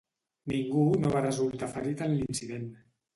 Ningú 0.51 0.85
no 1.03 1.11
va 1.15 1.21
resultar 1.25 1.69
ferit 1.73 2.01
en 2.07 2.15
l'incident. 2.23 2.67